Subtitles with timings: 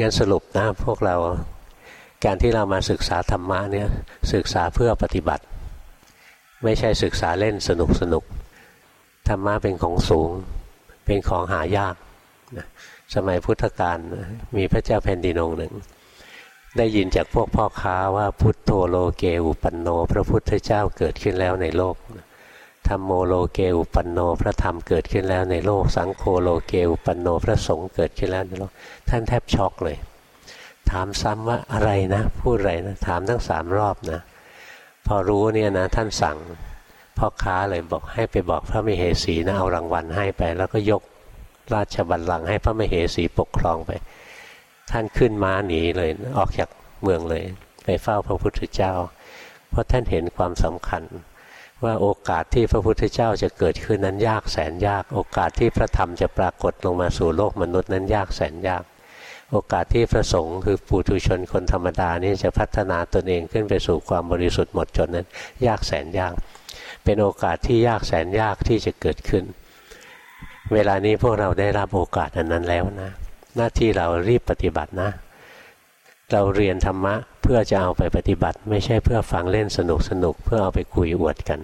[0.00, 1.16] งั้นสรุปนะพวกเรา
[2.24, 3.88] การที่เรามาศึกษาธรรมะเนี่ย
[4.32, 5.44] ศึกษาเพื่อปฏิบัติ
[6.64, 8.24] ไม่ใช่ศึกษาเล่นสนุกสนุก
[9.28, 10.30] ธรรมะเป็นของสูง
[11.04, 11.94] เป็นของหายาก
[13.14, 13.98] สมัยพุทธกาล
[14.56, 15.74] มีพระเจ้าแผ่นดินองค์หนึ่ง
[16.76, 21.96] ได้ยินจากพวกพ่อค้าว่าพุทโธโลเกอุปันโน พระพุทธเจ้าเกิดขึ้นแล้วในโลก
[22.88, 28.72] ธรรมโมโลเกอุปันโนพระธรรมเกิดขึ้นแล้วในโลกสังโฆโลเกอุปันโนพระสงฆ์เกิดขึ้นแล้วในโลก
[29.08, 29.96] ท่านแทบช็อกเลย
[30.90, 34.20] ถามซ้ำว่าอะไรนะ พูดอะไรนะ ถามทั้งสามรอบนะ
[35.06, 36.38] พอรู้เนี่ยนะ ท่านสั่ง
[37.18, 41.02] พ่อค้าเลยบอกให้ไปบอกพระมเหสีนะเอารางวัลให้ไป แล้วก็ยก
[41.74, 43.90] ราชบัลลังก์ให้พระมเหสีปกครองไป
[44.90, 46.68] ท่านขึ้นม้าหนีเลยออกจาก
[47.02, 47.42] เมืองเลย
[47.84, 48.92] ไปเฝ้าพระพุทธเจ้า
[49.70, 51.02] เพราะท่านเห็นความสำคัญ
[51.84, 58.82] ว่าโอกาสที่พระพุทธเจ้าจะเกิดขึ้นนั้นยากแสนยาก โอกาสที่พระธรรมจะปรากฏลงมาสู่โลกมนุษย์นั้นยากแสนยาก
[59.52, 65.26] โอกาสที่พระสงฆ์คือปุถุชนคนธรรมดานี่จะพัฒนาตนเองขึ้นไปสู่ความบริสุทธิ์หมดจดนั้น
[65.66, 66.34] ยากแสนยาก
[67.04, 69.44] เป็นโอกาสที่ยากแสนยากที่จะเกิดขึ้น
[70.72, 73.10] เวลานี้พวกเราได้รับโอกาสอันนั้นแล้วนะ
[73.56, 75.10] หน้าที่เรารีบปฏิบัตินะ
[76.32, 81.60] เราเรียนธรรมะเพื่อจะเอาไปปฏิบัติ ไม่ใช่เพื่อฟังเล่นสนุกสนุกเพื่อเอาไปคุยอวดกัน